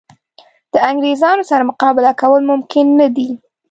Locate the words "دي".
3.15-3.29